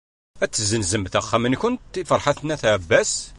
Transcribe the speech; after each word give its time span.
Ad 0.43 0.51
tezzenzemt 0.51 1.19
axxam-nkent 1.19 1.91
i 2.01 2.03
Ferḥat 2.09 2.39
n 2.43 2.53
At 2.53 2.63
Ɛebbas? 2.73 3.11